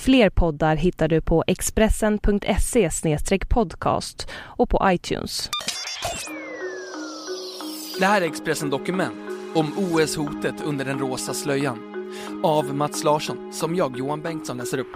Fler 0.00 0.30
poddar 0.30 0.76
hittar 0.76 1.08
du 1.08 1.20
på 1.20 1.44
expressen.se 1.46 2.90
podcast 3.48 4.28
och 4.34 4.70
på 4.70 4.80
iTunes. 4.84 5.50
Det 7.98 8.06
här 8.06 8.20
är 8.20 8.26
Expressen 8.26 8.70
Dokument 8.70 9.14
om 9.54 9.72
OS-hotet 9.78 10.54
under 10.64 10.84
den 10.84 10.98
rosa 10.98 11.34
slöjan. 11.34 11.78
Av 12.42 12.74
Mats 12.74 13.04
Larsson, 13.04 13.52
som 13.52 13.74
jag, 13.74 13.98
Johan 13.98 14.22
Bengtsson, 14.22 14.56
läser 14.56 14.78
upp. 14.78 14.92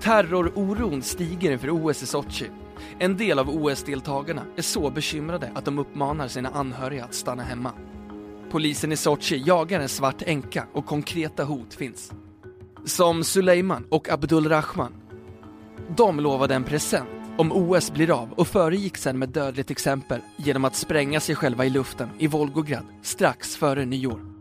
Terrororon 0.00 1.02
stiger 1.02 1.52
inför 1.52 1.70
OS 1.70 2.02
i 2.02 2.06
Sochi. 2.06 2.50
En 2.98 3.16
del 3.16 3.38
av 3.38 3.50
OS-deltagarna 3.50 4.42
är 4.56 4.62
så 4.62 4.90
bekymrade 4.90 5.50
att 5.54 5.64
de 5.64 5.78
uppmanar 5.78 6.28
sina 6.28 6.48
anhöriga 6.48 7.04
att 7.04 7.14
stanna 7.14 7.42
hemma. 7.42 7.72
Polisen 8.50 8.92
i 8.92 8.96
Sochi 8.96 9.42
jagar 9.46 9.80
en 9.80 9.88
svart 9.88 10.22
änka 10.22 10.66
och 10.72 10.86
konkreta 10.86 11.44
hot 11.44 11.74
finns. 11.74 12.12
Som 12.84 13.24
Suleiman 13.24 13.86
och 13.88 14.08
Abdul 14.08 14.48
Rahman. 14.48 14.92
De 15.96 16.20
lovade 16.20 16.54
en 16.54 16.64
present 16.64 17.08
om 17.38 17.52
OS 17.52 17.92
blir 17.92 18.10
av 18.10 18.32
och 18.32 18.48
föregick 18.48 18.96
sen 18.96 19.18
med 19.18 19.28
dödligt 19.28 19.70
exempel 19.70 20.20
genom 20.36 20.64
att 20.64 20.76
spränga 20.76 21.20
sig 21.20 21.34
själva 21.34 21.66
i 21.66 21.70
luften 21.70 22.08
i 22.18 22.26
Volgograd 22.26 22.84
strax 23.02 23.56
före 23.56 23.84
nyår. 23.84 24.39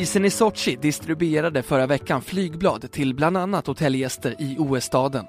Polisen 0.00 0.24
i 0.24 0.30
Sochi 0.30 0.76
distribuerade 0.76 1.62
förra 1.62 1.86
veckan 1.86 2.22
flygblad 2.22 2.92
till 2.92 3.14
bland 3.14 3.36
annat 3.36 3.66
hotellgäster 3.66 4.36
i 4.38 4.56
OS-staden. 4.58 5.26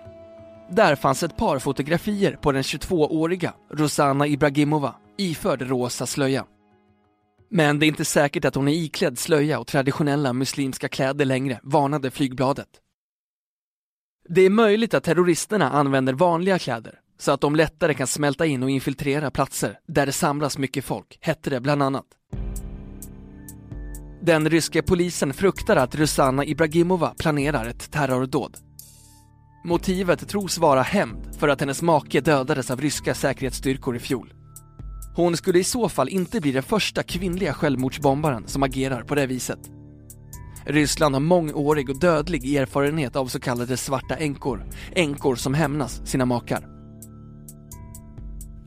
Där 0.70 0.96
fanns 0.96 1.24
ett 1.24 1.38
par 1.38 1.60
fotografier 1.60 2.36
på 2.36 2.52
den 2.52 2.62
22-åriga 2.62 3.54
Rosanna 3.72 4.28
Ibragimova 4.28 4.96
iförd 5.18 5.62
rosa 5.62 6.06
slöja. 6.06 6.46
Men 7.50 7.80
det 7.80 7.86
är 7.86 7.88
inte 7.88 8.06
säkert 8.06 8.46
att 8.46 8.56
hon 8.56 8.68
är 8.68 8.74
iklädd 8.74 9.20
slöja 9.20 9.60
och 9.60 9.68
traditionella 9.68 10.34
muslimska 10.34 10.88
kläder 10.88 11.26
längre, 11.26 11.60
varnade 11.64 12.12
flygbladet. 12.12 12.70
Det 14.30 14.42
är 14.42 14.50
möjligt 14.50 14.94
att 14.94 15.04
terroristerna 15.04 15.72
använder 15.72 16.14
vanliga 16.14 16.60
kläder 16.60 17.00
så 17.20 17.32
att 17.32 17.42
de 17.42 17.56
lättare 17.56 17.94
kan 17.94 18.08
smälta 18.08 18.46
in 18.46 18.64
och 18.64 18.70
infiltrera 18.70 19.32
platser 19.32 19.80
där 19.88 20.06
det 20.06 20.12
samlas 20.12 20.58
mycket 20.58 20.86
folk, 20.86 21.18
hette 21.22 21.50
det 21.50 21.60
bland 21.60 21.84
annat. 21.84 22.06
Den 24.24 24.50
ryska 24.50 24.84
polisen 24.84 25.34
fruktar 25.34 25.76
att 25.76 25.96
Rusanna 25.96 26.46
Ibragimova 26.46 27.14
planerar 27.18 27.66
ett 27.66 27.92
terrordåd. 27.92 28.58
Motivet 29.64 30.30
tros 30.30 30.58
vara 30.58 30.82
hämnd 30.82 31.36
för 31.40 31.48
att 31.48 31.60
hennes 31.60 31.82
make 31.82 32.22
dödades 32.22 32.72
av 32.72 32.82
ryska 32.82 33.14
säkerhetsstyrkor 33.16 33.96
i 33.96 34.00
fjol. 34.00 34.34
Hon 35.16 35.38
skulle 35.38 35.60
i 35.60 35.64
så 35.64 35.90
fall 35.90 36.10
inte 36.10 36.42
bli 36.42 36.52
den 36.52 36.64
första 36.64 37.04
kvinnliga 37.04 37.54
självmordsbombaren 37.54 38.48
som 38.48 38.64
agerar 38.64 39.04
på 39.04 39.16
det 39.16 39.28
viset. 39.28 39.60
Ryssland 40.66 41.16
har 41.16 41.20
mångårig 41.20 41.90
och 41.90 42.00
dödlig 42.00 42.56
erfarenhet 42.56 43.16
av 43.16 43.28
så 43.28 43.40
kallade 43.40 43.78
svarta 43.78 44.16
änkor, 44.16 44.66
änkor 44.96 45.36
som 45.36 45.54
hämnas 45.54 46.02
sina 46.08 46.26
makar. 46.26 46.68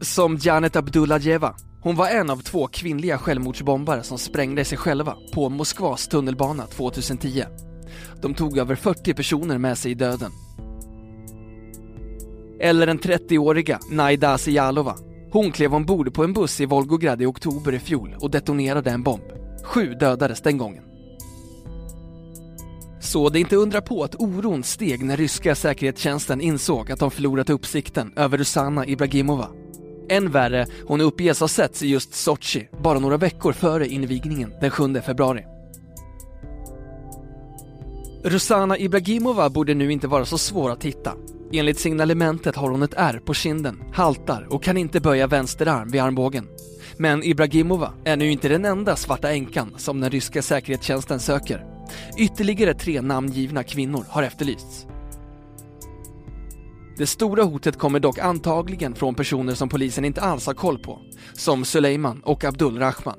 Som 0.01 0.39
Janet 0.43 0.77
Abdullajeva, 0.77 1.55
hon 1.85 1.97
var 1.97 2.09
en 2.09 2.31
av 2.31 2.37
två 2.37 2.67
kvinnliga 2.67 3.19
självmordsbombare 3.19 4.03
som 4.03 4.19
sprängde 4.19 4.65
sig 4.65 4.79
själva 4.79 5.17
på 5.33 5.49
Moskvas 5.49 6.09
tunnelbana 6.09 6.67
2010. 6.67 7.45
De 8.23 8.35
tog 8.35 8.59
över 8.59 8.75
40 8.75 9.15
personer 9.15 9.59
med 9.59 9.79
sig 9.79 9.91
i 9.91 9.95
döden. 9.95 10.31
Eller 12.61 12.87
den 12.87 12.99
30-åriga 12.99 13.79
Naida 13.91 14.33
Asialova. 14.33 14.97
Hon 15.33 15.53
klev 15.53 15.75
ombord 15.75 16.15
på 16.15 16.25
en 16.25 16.33
buss 16.33 16.61
i 16.61 16.67
Volgograd 16.67 17.23
i 17.23 17.27
oktober 17.27 17.73
i 17.73 17.79
fjol 17.79 18.17
och 18.21 18.31
detonerade 18.31 18.91
en 18.91 19.03
bomb. 19.03 19.33
Sju 19.65 19.95
dödades 19.95 20.41
den 20.41 20.59
gången. 20.59 20.85
Så 23.01 23.29
det 23.29 23.39
är 23.39 23.41
inte 23.41 23.57
undra 23.57 23.81
på 23.81 24.05
att 24.05 24.15
oron 24.15 24.63
steg 24.63 25.05
när 25.05 25.17
ryska 25.17 25.55
säkerhetstjänsten 25.55 26.41
insåg 26.41 26.93
att 26.93 27.01
de 27.01 27.11
förlorat 27.11 27.51
uppsikten 27.51 28.13
över 28.17 28.39
Rosanna 28.39 28.87
Ibragimova. 28.87 29.64
Än 30.09 30.31
värre, 30.31 30.67
hon 30.87 31.01
uppges 31.01 31.41
ha 31.41 31.49
setts 31.49 31.83
i 31.83 31.89
just 31.89 32.15
Sochi 32.15 32.69
bara 32.83 32.99
några 32.99 33.17
veckor 33.17 33.53
före 33.53 33.89
invigningen 33.89 34.53
den 34.61 34.71
7 34.71 35.01
februari. 35.01 35.45
Rosanna 38.25 38.79
Ibragimova 38.79 39.51
borde 39.51 39.75
nu 39.75 39.93
inte 39.93 40.09
vara 40.09 40.25
så 40.25 40.39
svår 40.39 40.71
att 40.71 40.85
hitta. 40.85 41.15
Enligt 41.53 41.79
signalementet 41.79 42.57
har 42.57 42.71
hon 42.71 42.83
ett 42.83 42.95
ärr 42.97 43.19
på 43.19 43.35
kinden, 43.35 43.83
haltar 43.93 44.47
och 44.51 44.63
kan 44.63 44.77
inte 44.77 45.01
böja 45.01 45.27
vänster 45.27 45.67
arm 45.69 45.91
vid 45.91 46.03
armbågen. 46.03 46.49
Men 46.97 47.25
Ibragimova 47.25 47.93
är 48.05 48.17
nu 48.17 48.31
inte 48.31 48.49
den 48.49 48.65
enda 48.65 48.97
svarta 48.97 49.33
änkan 49.33 49.75
som 49.77 50.01
den 50.01 50.11
ryska 50.11 50.43
säkerhetstjänsten 50.43 51.21
söker. 51.21 51.65
Ytterligare 52.19 52.75
tre 52.75 53.01
namngivna 53.01 53.63
kvinnor 53.63 54.05
har 54.09 54.23
efterlysts. 54.23 54.87
Det 56.97 57.07
stora 57.07 57.43
hotet 57.43 57.79
kommer 57.79 58.01
dock 58.01 58.19
antagligen 58.19 58.95
från 58.95 59.15
personer 59.15 59.55
som 59.55 59.69
polisen 59.69 60.05
inte 60.05 60.21
alls 60.21 60.47
har 60.47 60.55
koll 60.55 60.79
på, 60.79 60.99
som 61.33 61.65
Suleiman 61.65 62.21
och 62.25 62.45
Abdul 62.45 62.79
Rahman. 62.79 63.19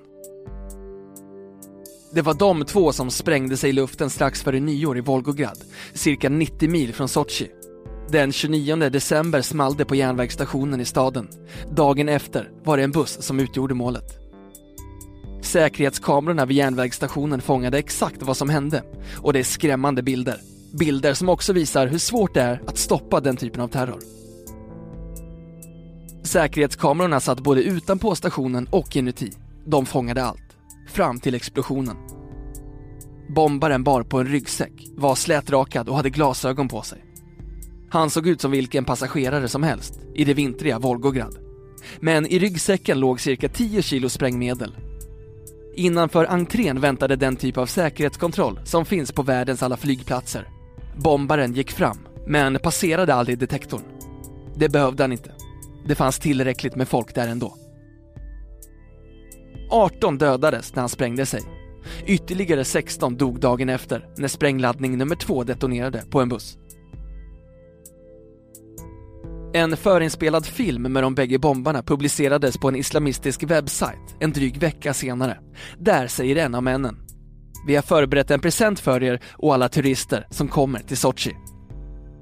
Det 2.13 2.21
var 2.21 2.33
de 2.33 2.65
två 2.65 2.91
som 2.91 3.11
sprängde 3.11 3.57
sig 3.57 3.69
i 3.69 3.73
luften 3.73 4.09
strax 4.09 4.43
före 4.43 4.59
nyår 4.59 4.97
i 4.97 5.01
Volgograd, 5.01 5.57
cirka 5.93 6.29
90 6.29 6.69
mil 6.69 6.93
från 6.93 7.07
Sochi. 7.07 7.47
Den 8.11 8.31
29 8.31 8.75
december 8.75 9.41
small 9.41 9.75
det 9.75 9.85
på 9.85 9.95
järnvägsstationen 9.95 10.81
i 10.81 10.85
staden. 10.85 11.27
Dagen 11.71 12.09
efter 12.09 12.51
var 12.63 12.77
det 12.77 12.83
en 12.83 12.91
buss 12.91 13.21
som 13.21 13.39
utgjorde 13.39 13.73
målet. 13.73 14.19
Säkerhetskamerorna 15.41 16.45
vid 16.45 16.57
järnvägsstationen 16.57 17.41
fångade 17.41 17.77
exakt 17.77 18.21
vad 18.21 18.37
som 18.37 18.49
hände 18.49 18.83
och 19.17 19.33
det 19.33 19.39
är 19.39 19.43
skrämmande 19.43 20.03
bilder. 20.03 20.54
Bilder 20.79 21.13
som 21.13 21.29
också 21.29 21.53
visar 21.53 21.87
hur 21.87 21.97
svårt 21.97 22.33
det 22.33 22.41
är 22.41 22.61
att 22.67 22.77
stoppa 22.77 23.19
den 23.19 23.37
typen 23.37 23.61
av 23.61 23.67
terror. 23.67 23.99
Säkerhetskamerorna 26.23 27.19
satt 27.19 27.39
både 27.39 27.63
utanpå 27.63 28.15
stationen 28.15 28.67
och 28.71 28.95
inuti. 28.95 29.31
De 29.65 29.85
fångade 29.85 30.23
allt. 30.23 30.57
Fram 30.87 31.19
till 31.19 31.35
explosionen. 31.35 31.97
Bombaren 33.35 33.83
bar 33.83 34.03
på 34.03 34.19
en 34.19 34.27
ryggsäck, 34.27 34.71
var 34.95 35.15
slätrakad 35.15 35.89
och 35.89 35.95
hade 35.95 36.09
glasögon 36.09 36.67
på 36.67 36.81
sig. 36.81 37.05
Han 37.89 38.09
såg 38.09 38.27
ut 38.27 38.41
som 38.41 38.51
vilken 38.51 38.85
passagerare 38.85 39.47
som 39.47 39.63
helst 39.63 39.99
i 40.15 40.23
det 40.23 40.33
vintriga 40.33 40.79
Volgograd. 40.79 41.37
Men 41.99 42.27
i 42.27 42.39
ryggsäcken 42.39 42.99
låg 42.99 43.21
cirka 43.21 43.49
10 43.49 43.81
kilo 43.81 44.09
sprängmedel. 44.09 44.75
Innanför 45.75 46.25
entrén 46.25 46.81
väntade 46.81 47.15
den 47.15 47.35
typ 47.35 47.57
av 47.57 47.65
säkerhetskontroll 47.65 48.59
som 48.63 48.85
finns 48.85 49.11
på 49.11 49.21
världens 49.21 49.63
alla 49.63 49.77
flygplatser. 49.77 50.54
Bombaren 50.97 51.53
gick 51.53 51.71
fram, 51.71 51.97
men 52.27 52.59
passerade 52.59 53.13
aldrig 53.13 53.39
detektorn. 53.39 53.83
Det 54.55 54.69
behövde 54.69 55.03
han 55.03 55.11
inte. 55.11 55.31
Det 55.87 55.95
fanns 55.95 56.19
tillräckligt 56.19 56.75
med 56.75 56.87
folk 56.87 57.15
där 57.15 57.27
ändå. 57.27 57.55
18 59.69 60.17
dödades 60.17 60.75
när 60.75 60.81
han 60.81 60.89
sprängde 60.89 61.25
sig. 61.25 61.41
Ytterligare 62.05 62.63
16 62.63 63.17
dog 63.17 63.39
dagen 63.39 63.69
efter 63.69 64.07
när 64.17 64.27
sprängladdning 64.27 64.97
nummer 64.97 65.15
två 65.15 65.43
detonerade 65.43 66.03
på 66.09 66.21
en 66.21 66.29
buss. 66.29 66.57
En 69.53 69.77
förinspelad 69.77 70.45
film 70.45 70.81
med 70.81 71.03
de 71.03 71.15
bägge 71.15 71.39
bombarna 71.39 71.83
publicerades 71.83 72.57
på 72.57 72.67
en 72.67 72.75
islamistisk 72.75 73.43
webbsajt 73.43 74.15
en 74.19 74.31
dryg 74.31 74.57
vecka 74.57 74.93
senare. 74.93 75.37
Där 75.77 76.07
säger 76.07 76.35
en 76.35 76.55
av 76.55 76.63
männen 76.63 77.04
vi 77.65 77.75
har 77.75 77.81
förberett 77.81 78.31
en 78.31 78.39
present 78.39 78.79
för 78.79 79.03
er 79.03 79.19
och 79.31 79.53
alla 79.53 79.69
turister 79.69 80.27
som 80.29 80.47
kommer 80.47 80.79
till 80.79 80.97
Sochi. 80.97 81.35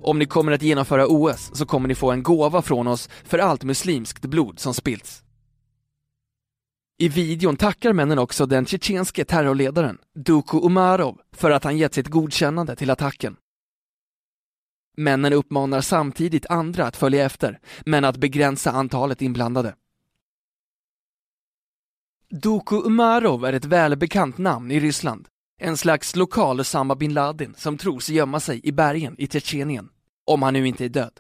Om 0.02 0.20
ni 0.20 0.26
kommer 0.26 0.52
att 0.52 0.62
genomföra 0.62 1.08
OS 1.08 1.52
så 1.54 1.66
kommer 1.66 1.88
ni 1.88 1.96
få 1.96 2.12
en 2.12 2.24
gåva 2.24 2.62
från 2.62 2.88
oss 2.88 3.10
för 3.24 3.40
allt 3.40 3.64
muslimskt 3.64 4.26
blod 4.26 4.60
som 4.60 4.74
spillts. 4.74 5.24
I 6.98 7.10
videon 7.10 7.58
tackar 7.58 7.94
männen 7.94 8.20
också 8.20 8.46
den 8.46 8.66
tjetjenske 8.66 9.26
terrorledaren 9.26 9.98
Duko 10.16 10.66
Umarov 10.66 11.22
för 11.32 11.52
att 11.52 11.64
han 11.64 11.78
gett 11.78 11.94
sitt 11.94 12.08
godkännande 12.08 12.76
till 12.76 12.90
attacken. 12.90 13.36
Männen 14.98 15.34
uppmanar 15.34 15.82
samtidigt 15.82 16.46
andra 16.46 16.86
att 16.86 16.98
följa 16.98 17.26
efter, 17.26 17.60
men 17.86 18.06
att 18.06 18.18
begränsa 18.18 18.72
antalet 18.72 19.22
inblandade. 19.22 19.76
Duko 22.30 22.82
Umarov 22.82 23.46
är 23.46 23.54
ett 23.54 23.66
välbekant 23.66 24.38
namn 24.38 24.72
i 24.72 24.80
Ryssland. 24.80 25.28
En 25.60 25.78
slags 25.78 26.16
lokal 26.16 26.60
Usama 26.60 26.96
bin 26.96 27.14
Laden 27.14 27.56
som 27.58 27.78
tros 27.78 28.10
gömma 28.10 28.40
sig 28.40 28.60
i 28.64 28.72
bergen 28.72 29.16
i 29.18 29.28
Tjetjenien, 29.28 29.90
om 30.26 30.42
han 30.42 30.54
nu 30.54 30.68
inte 30.68 30.86
är 30.86 30.90
död. 30.90 31.20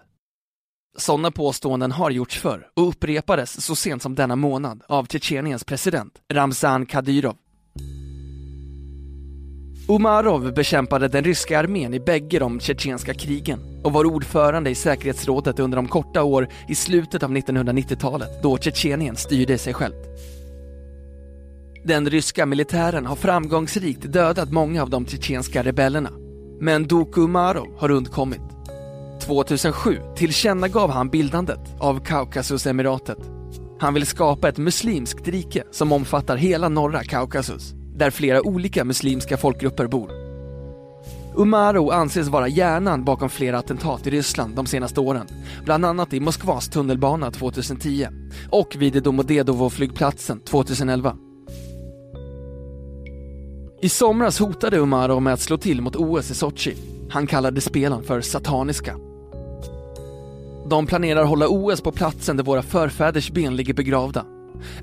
Sådana 0.97 1.31
påståenden 1.31 1.91
har 1.91 2.11
gjorts 2.11 2.39
förr 2.39 2.67
och 2.73 2.87
upprepades 2.87 3.65
så 3.65 3.75
sent 3.75 4.01
som 4.01 4.15
denna 4.15 4.35
månad 4.35 4.83
av 4.87 5.05
Tjetjeniens 5.05 5.63
president 5.63 6.21
Ramzan 6.33 6.85
Kadyrov. 6.85 7.37
Umarov 9.87 10.53
bekämpade 10.53 11.07
den 11.07 11.23
ryska 11.23 11.59
armén 11.59 11.93
i 11.93 11.99
bägge 11.99 12.39
de 12.39 12.59
tjetjenska 12.59 13.13
krigen 13.13 13.81
och 13.83 13.93
var 13.93 14.05
ordförande 14.05 14.69
i 14.69 14.75
säkerhetsrådet 14.75 15.59
under 15.59 15.75
de 15.75 15.87
korta 15.87 16.23
år 16.23 16.47
i 16.67 16.75
slutet 16.75 17.23
av 17.23 17.31
1990-talet 17.31 18.43
då 18.43 18.57
Tjetjenien 18.57 19.15
styrde 19.15 19.57
sig 19.57 19.73
självt. 19.73 20.07
Den 21.85 22.09
ryska 22.09 22.45
militären 22.45 23.05
har 23.05 23.15
framgångsrikt 23.15 24.13
dödat 24.13 24.51
många 24.51 24.81
av 24.81 24.89
de 24.89 25.05
tjetjenska 25.05 25.63
rebellerna. 25.63 26.09
Men 26.59 26.87
Doku 26.87 27.21
Umarov 27.21 27.67
har 27.77 27.91
undkommit. 27.91 28.41
2007 29.21 29.97
tillkännagav 30.15 30.89
han 30.89 31.09
bildandet 31.09 31.59
av 31.79 31.99
Kaukasusemiratet. 32.05 33.17
Han 33.79 33.93
vill 33.93 34.05
skapa 34.05 34.49
ett 34.49 34.57
muslimskt 34.57 35.27
rike 35.27 35.63
som 35.71 35.91
omfattar 35.91 36.37
hela 36.37 36.69
norra 36.69 37.03
Kaukasus, 37.03 37.73
där 37.95 38.09
flera 38.09 38.41
olika 38.41 38.85
muslimska 38.85 39.37
folkgrupper 39.37 39.87
bor. 39.87 40.09
Umarov 41.35 41.91
anses 41.91 42.27
vara 42.27 42.47
hjärnan 42.47 43.03
bakom 43.03 43.29
flera 43.29 43.57
attentat 43.57 44.07
i 44.07 44.09
Ryssland 44.09 44.55
de 44.55 44.65
senaste 44.65 44.99
åren, 44.99 45.27
bland 45.65 45.85
annat 45.85 46.13
i 46.13 46.19
Moskvas 46.19 46.69
tunnelbana 46.69 47.31
2010 47.31 48.07
och 48.49 48.75
vid 48.79 49.03
Domodedovo-flygplatsen 49.03 50.43
2011. 50.43 51.15
I 53.83 53.89
somras 53.89 54.39
hotade 54.39 54.77
Umarov 54.77 55.21
med 55.21 55.33
att 55.33 55.39
slå 55.39 55.57
till 55.57 55.81
mot 55.81 55.95
OS 55.95 56.31
i 56.31 56.35
Sochi. 56.35 56.75
Han 57.09 57.27
kallade 57.27 57.61
spelen 57.61 58.03
för 58.03 58.21
sataniska. 58.21 58.95
De 60.69 60.85
planerar 60.87 61.23
hålla 61.23 61.47
OS 61.47 61.81
på 61.81 61.91
platsen 61.91 62.37
där 62.37 62.43
våra 62.43 62.61
förfäders 62.61 63.31
ben 63.31 63.55
ligger 63.55 63.73
begravda. 63.73 64.25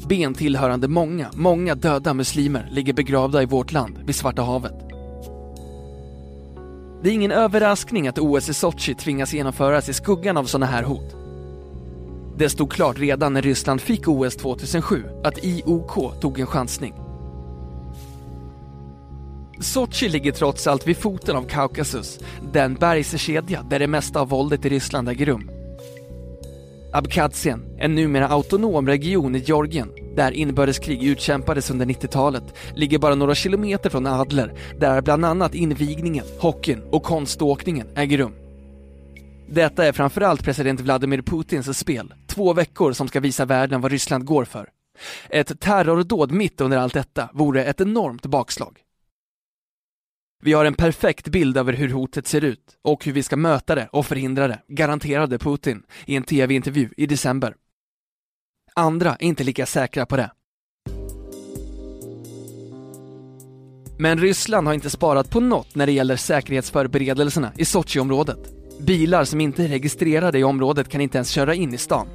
Ben 0.08 0.34
tillhörande 0.34 0.88
många, 0.88 1.30
många 1.34 1.74
döda 1.74 2.14
muslimer 2.14 2.68
ligger 2.72 2.92
begravda 2.92 3.42
i 3.42 3.46
vårt 3.46 3.72
land 3.72 3.98
vid 4.04 4.14
Svarta 4.14 4.42
havet. 4.42 4.74
Det 7.02 7.08
är 7.08 7.12
ingen 7.12 7.32
överraskning 7.32 8.08
att 8.08 8.18
OS 8.18 8.48
i 8.48 8.54
Sochi 8.54 8.94
tvingas 8.94 9.34
genomföras 9.34 9.88
i 9.88 9.92
skuggan 9.92 10.36
av 10.36 10.44
sådana 10.44 10.66
här 10.66 10.82
hot. 10.82 11.16
Det 12.38 12.48
stod 12.48 12.72
klart 12.72 12.98
redan 12.98 13.32
när 13.32 13.42
Ryssland 13.42 13.80
fick 13.80 14.08
OS 14.08 14.36
2007 14.36 15.04
att 15.24 15.44
IOK 15.44 16.20
tog 16.20 16.40
en 16.40 16.46
chansning. 16.46 17.09
Sochi 19.60 20.08
ligger 20.08 20.32
trots 20.32 20.66
allt 20.66 20.86
vid 20.86 20.96
foten 20.96 21.36
av 21.36 21.42
Kaukasus, 21.42 22.18
den 22.52 22.74
bergskedja 22.74 23.62
där 23.62 23.78
det 23.78 23.86
mesta 23.86 24.20
av 24.20 24.28
våldet 24.28 24.64
i 24.64 24.68
Ryssland 24.68 25.08
äger 25.08 25.26
rum. 25.26 25.50
Abkhazien, 26.92 27.76
en 27.78 27.94
numera 27.94 28.28
autonom 28.28 28.86
region 28.86 29.36
i 29.36 29.38
Georgien, 29.38 29.92
där 30.16 30.32
inbördeskrig 30.32 31.02
utkämpades 31.02 31.70
under 31.70 31.86
90-talet, 31.86 32.44
ligger 32.74 32.98
bara 32.98 33.14
några 33.14 33.34
kilometer 33.34 33.90
från 33.90 34.06
Adler, 34.06 34.52
där 34.78 35.02
bland 35.02 35.24
annat 35.24 35.54
invigningen, 35.54 36.24
hockeyn 36.38 36.82
och 36.90 37.02
konståkningen 37.02 37.88
äger 37.96 38.18
rum. 38.18 38.34
Detta 39.48 39.86
är 39.86 39.92
framförallt 39.92 40.44
president 40.44 40.80
Vladimir 40.80 41.22
Putins 41.22 41.78
spel, 41.78 42.14
två 42.26 42.52
veckor 42.52 42.92
som 42.92 43.08
ska 43.08 43.20
visa 43.20 43.44
världen 43.44 43.80
vad 43.80 43.92
Ryssland 43.92 44.24
går 44.24 44.44
för. 44.44 44.68
Ett 45.28 45.60
terrordåd 45.60 46.32
mitt 46.32 46.60
under 46.60 46.76
allt 46.76 46.94
detta 46.94 47.28
vore 47.32 47.64
ett 47.64 47.80
enormt 47.80 48.26
bakslag. 48.26 48.76
Vi 50.42 50.52
har 50.52 50.64
en 50.64 50.74
perfekt 50.74 51.28
bild 51.28 51.56
över 51.56 51.72
hur 51.72 51.88
hotet 51.88 52.26
ser 52.26 52.44
ut 52.44 52.76
och 52.82 53.04
hur 53.04 53.12
vi 53.12 53.22
ska 53.22 53.36
möta 53.36 53.74
det 53.74 53.88
och 53.92 54.06
förhindra 54.06 54.48
det, 54.48 54.58
garanterade 54.68 55.38
Putin 55.38 55.82
i 56.06 56.16
en 56.16 56.22
tv-intervju 56.22 56.88
i 56.96 57.06
december. 57.06 57.54
Andra 58.74 59.16
är 59.20 59.26
inte 59.26 59.44
lika 59.44 59.66
säkra 59.66 60.06
på 60.06 60.16
det. 60.16 60.30
Men 63.98 64.18
Ryssland 64.18 64.66
har 64.66 64.74
inte 64.74 64.90
sparat 64.90 65.30
på 65.30 65.40
något 65.40 65.74
när 65.74 65.86
det 65.86 65.92
gäller 65.92 66.16
säkerhetsförberedelserna 66.16 67.52
i 67.56 67.64
Sochi-området. 67.64 68.38
Bilar 68.80 69.24
som 69.24 69.40
inte 69.40 69.64
är 69.64 69.68
registrerade 69.68 70.38
i 70.38 70.44
området 70.44 70.88
kan 70.88 71.00
inte 71.00 71.18
ens 71.18 71.30
köra 71.30 71.54
in 71.54 71.74
i 71.74 71.78
stan. 71.78 72.06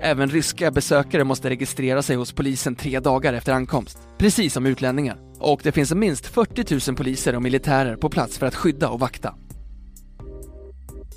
Även 0.00 0.30
ryska 0.30 0.70
besökare 0.70 1.24
måste 1.24 1.50
registrera 1.50 2.02
sig 2.02 2.16
hos 2.16 2.32
polisen 2.32 2.74
tre 2.74 3.00
dagar 3.00 3.32
efter 3.32 3.52
ankomst, 3.52 3.98
precis 4.18 4.52
som 4.52 4.66
utlänningar. 4.66 5.27
Och 5.38 5.60
det 5.62 5.72
finns 5.72 5.94
minst 5.94 6.26
40 6.26 6.90
000 6.90 6.96
poliser 6.96 7.34
och 7.34 7.42
militärer 7.42 7.96
på 7.96 8.08
plats 8.08 8.38
för 8.38 8.46
att 8.46 8.54
skydda 8.54 8.88
och 8.88 9.00
vakta. 9.00 9.34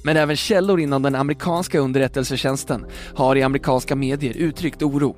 Men 0.03 0.18
även 0.18 0.35
källor 0.35 0.79
inom 0.79 1.01
den 1.01 1.15
amerikanska 1.15 1.79
underrättelsetjänsten 1.79 2.85
har 3.15 3.35
i 3.35 3.44
amerikanska 3.44 3.95
medier 3.95 4.38
uttryckt 4.38 4.83
oro. 4.83 5.15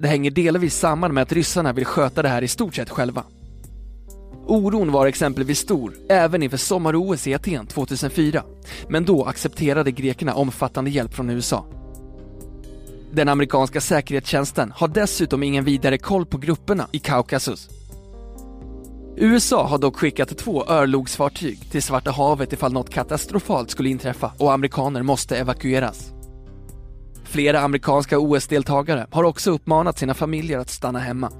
Det 0.00 0.08
hänger 0.08 0.30
delvis 0.30 0.78
samman 0.78 1.14
med 1.14 1.22
att 1.22 1.32
ryssarna 1.32 1.72
vill 1.72 1.84
sköta 1.84 2.22
det 2.22 2.28
här 2.28 2.42
i 2.42 2.48
stort 2.48 2.74
sett 2.74 2.90
själva. 2.90 3.24
Oron 4.46 4.92
var 4.92 5.06
exempelvis 5.06 5.58
stor 5.58 5.94
även 6.08 6.42
inför 6.42 6.56
sommar-OS 6.56 7.26
i 7.26 7.34
Aten 7.34 7.66
2004, 7.66 8.42
men 8.88 9.04
då 9.04 9.24
accepterade 9.24 9.90
grekerna 9.90 10.34
omfattande 10.34 10.90
hjälp 10.90 11.14
från 11.14 11.30
USA. 11.30 11.66
Den 13.12 13.28
amerikanska 13.28 13.80
säkerhetstjänsten 13.80 14.72
har 14.76 14.88
dessutom 14.88 15.42
ingen 15.42 15.64
vidare 15.64 15.98
koll 15.98 16.26
på 16.26 16.38
grupperna 16.38 16.88
i 16.92 16.98
Kaukasus. 16.98 17.68
USA 19.16 19.66
har 19.66 19.78
dock 19.78 19.96
skickat 19.96 20.38
två 20.38 20.66
örlogsfartyg 20.66 21.70
till 21.70 21.82
Svarta 21.82 22.10
havet 22.10 22.52
ifall 22.52 22.72
något 22.72 22.90
katastrofalt 22.90 23.70
skulle 23.70 23.88
inträffa 23.88 24.32
och 24.38 24.52
amerikaner 24.52 25.02
måste 25.02 25.36
evakueras. 25.36 26.12
Flera 27.24 27.60
amerikanska 27.60 28.18
OS-deltagare 28.18 29.06
har 29.10 29.24
också 29.24 29.50
uppmanat 29.50 29.98
sina 29.98 30.14
familjer 30.14 30.58
att 30.58 30.70
stanna 30.70 30.98
hemma. 30.98 31.30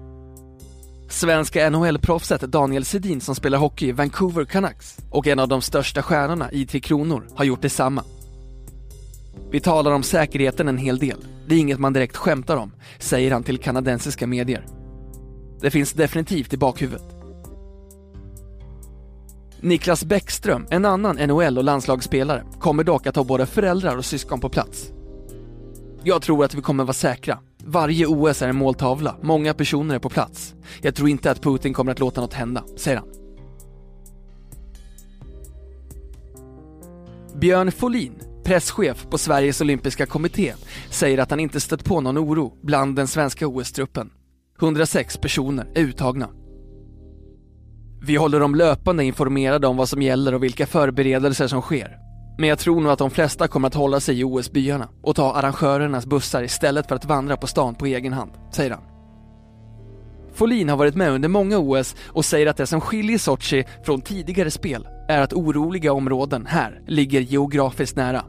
Svenska 1.08 1.70
NHL-proffset 1.70 2.40
Daniel 2.40 2.84
Sedin 2.84 3.20
som 3.20 3.34
spelar 3.34 3.58
hockey 3.58 3.88
i 3.88 3.92
Vancouver 3.92 4.44
Canucks 4.44 4.98
och 5.10 5.26
en 5.26 5.38
av 5.38 5.48
de 5.48 5.62
största 5.62 6.02
stjärnorna 6.02 6.52
i 6.52 6.66
Tre 6.66 6.80
Kronor 6.80 7.26
har 7.34 7.44
gjort 7.44 7.62
detsamma. 7.62 8.04
Vi 9.50 9.60
talar 9.60 9.90
om 9.90 10.02
säkerheten 10.02 10.68
en 10.68 10.78
hel 10.78 10.98
del. 10.98 11.24
Det 11.48 11.54
är 11.54 11.58
inget 11.58 11.78
man 11.78 11.92
direkt 11.92 12.16
skämtar 12.16 12.56
om, 12.56 12.72
säger 12.98 13.32
han 13.32 13.42
till 13.42 13.58
kanadensiska 13.58 14.26
medier. 14.26 14.66
Det 15.60 15.70
finns 15.70 15.92
definitivt 15.92 16.52
i 16.52 16.56
bakhuvudet. 16.56 17.13
Niklas 19.64 20.04
Bäckström, 20.04 20.66
en 20.70 20.84
annan 20.84 21.16
NHL 21.16 21.58
och 21.58 21.64
landslagsspelare, 21.64 22.44
kommer 22.60 22.84
dock 22.84 23.06
att 23.06 23.16
ha 23.16 23.24
både 23.24 23.46
föräldrar 23.46 23.96
och 23.96 24.04
syskon 24.04 24.40
på 24.40 24.48
plats. 24.48 24.92
Jag 26.02 26.22
tror 26.22 26.44
att 26.44 26.54
vi 26.54 26.62
kommer 26.62 26.84
vara 26.84 26.92
säkra. 26.92 27.38
Varje 27.64 28.06
OS 28.06 28.42
är 28.42 28.48
en 28.48 28.56
måltavla, 28.56 29.16
många 29.22 29.54
personer 29.54 29.94
är 29.94 29.98
på 29.98 30.08
plats. 30.08 30.54
Jag 30.82 30.94
tror 30.94 31.08
inte 31.08 31.30
att 31.30 31.42
Putin 31.42 31.74
kommer 31.74 31.92
att 31.92 31.98
låta 31.98 32.20
något 32.20 32.32
hända, 32.32 32.64
säger 32.76 32.96
han. 32.96 33.08
Björn 37.40 37.72
Folin, 37.72 38.14
presschef 38.44 39.06
på 39.10 39.18
Sveriges 39.18 39.60
olympiska 39.60 40.06
kommitté, 40.06 40.54
säger 40.90 41.18
att 41.18 41.30
han 41.30 41.40
inte 41.40 41.60
stött 41.60 41.84
på 41.84 42.00
någon 42.00 42.18
oro 42.18 42.58
bland 42.62 42.96
den 42.96 43.06
svenska 43.06 43.46
OS-truppen. 43.46 44.10
106 44.60 45.16
personer 45.16 45.66
är 45.74 45.80
uttagna. 45.80 46.28
Vi 48.06 48.16
håller 48.16 48.40
dem 48.40 48.54
löpande 48.54 49.04
informerade 49.04 49.66
om 49.66 49.76
vad 49.76 49.88
som 49.88 50.02
gäller 50.02 50.34
och 50.34 50.42
vilka 50.42 50.66
förberedelser 50.66 51.46
som 51.46 51.62
sker. 51.62 51.98
Men 52.38 52.48
jag 52.48 52.58
tror 52.58 52.80
nog 52.80 52.92
att 52.92 52.98
de 52.98 53.10
flesta 53.10 53.48
kommer 53.48 53.68
att 53.68 53.74
hålla 53.74 54.00
sig 54.00 54.20
i 54.20 54.24
OS-byarna 54.24 54.88
och 55.02 55.16
ta 55.16 55.32
arrangörernas 55.32 56.06
bussar 56.06 56.42
istället 56.42 56.88
för 56.88 56.94
att 56.94 57.04
vandra 57.04 57.36
på 57.36 57.46
stan 57.46 57.74
på 57.74 57.86
egen 57.86 58.12
hand, 58.12 58.30
säger 58.52 58.70
han. 58.70 58.82
Folin 60.34 60.68
har 60.68 60.76
varit 60.76 60.94
med 60.94 61.10
under 61.10 61.28
många 61.28 61.58
OS 61.58 61.96
och 62.06 62.24
säger 62.24 62.46
att 62.46 62.56
det 62.56 62.66
som 62.66 62.80
skiljer 62.80 63.18
Sochi 63.18 63.64
från 63.84 64.00
tidigare 64.00 64.50
spel 64.50 64.88
är 65.08 65.20
att 65.20 65.32
oroliga 65.32 65.92
områden 65.92 66.46
här 66.46 66.82
ligger 66.86 67.20
geografiskt 67.20 67.96
nära. 67.96 68.24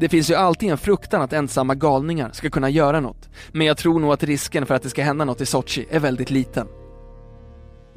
Det 0.00 0.08
finns 0.08 0.30
ju 0.30 0.34
alltid 0.34 0.70
en 0.70 0.78
fruktan 0.78 1.22
att 1.22 1.32
ensamma 1.32 1.74
galningar 1.74 2.30
ska 2.32 2.50
kunna 2.50 2.70
göra 2.70 3.00
något, 3.00 3.28
men 3.52 3.66
jag 3.66 3.76
tror 3.76 4.00
nog 4.00 4.12
att 4.12 4.22
risken 4.22 4.66
för 4.66 4.74
att 4.74 4.82
det 4.82 4.90
ska 4.90 5.02
hända 5.02 5.24
något 5.24 5.40
i 5.40 5.46
Sochi 5.46 5.86
är 5.90 6.00
väldigt 6.00 6.30
liten. 6.30 6.66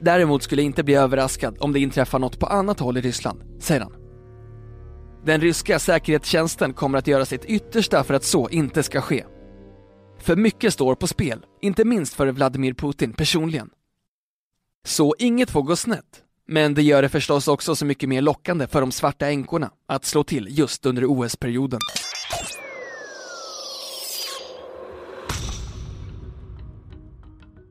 Däremot 0.01 0.43
skulle 0.43 0.61
jag 0.61 0.65
inte 0.65 0.83
bli 0.83 0.95
överraskad 0.95 1.57
om 1.59 1.73
det 1.73 1.79
inträffar 1.79 2.19
något 2.19 2.39
på 2.39 2.45
annat 2.45 2.79
håll 2.79 2.97
i 2.97 3.01
Ryssland, 3.01 3.41
säger 3.59 3.81
han. 3.81 3.93
Den 5.25 5.41
ryska 5.41 5.79
säkerhetstjänsten 5.79 6.73
kommer 6.73 6.97
att 6.97 7.07
göra 7.07 7.25
sitt 7.25 7.45
yttersta 7.45 8.03
för 8.03 8.13
att 8.13 8.23
så 8.23 8.49
inte 8.49 8.83
ska 8.83 9.01
ske. 9.01 9.25
För 10.19 10.35
mycket 10.35 10.73
står 10.73 10.95
på 10.95 11.07
spel, 11.07 11.45
inte 11.61 11.85
minst 11.85 12.13
för 12.13 12.27
Vladimir 12.27 12.73
Putin 12.73 13.13
personligen. 13.13 13.69
Så 14.87 15.15
inget 15.19 15.49
får 15.49 15.61
gå 15.61 15.75
snett. 15.75 16.23
Men 16.47 16.73
det 16.73 16.81
gör 16.81 17.01
det 17.01 17.09
förstås 17.09 17.47
också 17.47 17.75
så 17.75 17.85
mycket 17.85 18.09
mer 18.09 18.21
lockande 18.21 18.67
för 18.67 18.81
de 18.81 18.91
svarta 18.91 19.27
änkorna 19.27 19.71
att 19.87 20.05
slå 20.05 20.23
till 20.23 20.47
just 20.49 20.85
under 20.85 21.05
OS-perioden. 21.05 21.79